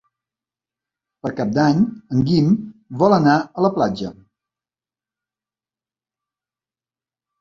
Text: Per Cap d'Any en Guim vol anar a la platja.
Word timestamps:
Per 1.25 1.31
Cap 1.39 1.51
d'Any 1.57 1.83
en 2.15 2.23
Guim 2.29 2.49
vol 3.03 3.15
anar 3.17 3.35
a 3.61 3.67
la 3.67 3.71
platja. 3.77 4.13